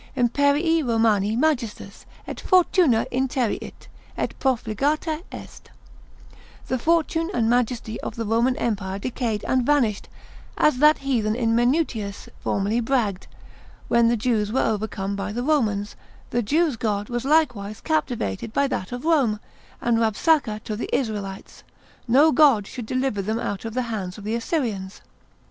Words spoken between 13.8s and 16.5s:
when the Jews were overcome by the Romans, the